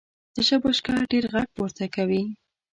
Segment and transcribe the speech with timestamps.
[0.33, 2.23] تشه بشکه ډېر غږ پورته کوي.